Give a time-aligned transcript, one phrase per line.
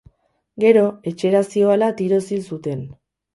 [0.63, 2.83] Gero, etxera zihoala tiroz hil zuten.